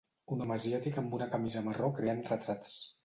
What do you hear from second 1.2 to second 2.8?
camisa marró creant retrats.